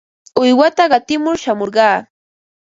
[0.41, 1.97] Uywata qatimur shamurqaa.